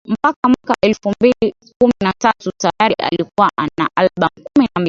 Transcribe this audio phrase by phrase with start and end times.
[0.07, 4.69] Mpaka mwaka elfu mbili kumi na tatu tayari alikuwa na albamu kumi na mbili